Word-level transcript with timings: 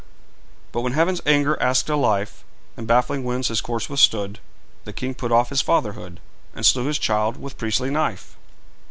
But 0.71 0.81
when 0.81 0.93
heaven's 0.93 1.21
anger 1.27 1.61
asked 1.61 1.87
a 1.87 1.95
life, 1.95 2.43
And 2.75 2.87
baffling 2.87 3.23
winds 3.23 3.49
his 3.49 3.61
course 3.61 3.87
withstood, 3.87 4.39
The 4.83 4.93
king 4.93 5.13
put 5.13 5.31
off 5.31 5.49
his 5.49 5.61
fatherhood, 5.61 6.19
And 6.55 6.65
slew 6.65 6.85
his 6.87 6.97
child 6.97 7.37
with 7.39 7.59
priestly 7.59 7.91
knife. 7.91 8.35